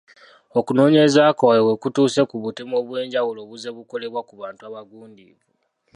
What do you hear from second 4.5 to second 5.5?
abagundiivu.